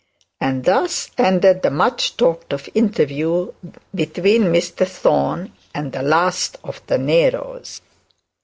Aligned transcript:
And 0.39 0.63
thus 0.65 1.11
ended 1.19 1.61
the 1.61 1.69
much 1.69 2.17
talked 2.17 2.53
of 2.53 2.67
interview 2.73 3.53
between 3.93 4.45
Mr 4.45 4.87
Thorne 4.87 5.53
and 5.75 5.91
the 5.91 6.01
last 6.01 6.57
of 6.63 6.81
the 6.87 6.97
Neros. 6.97 7.81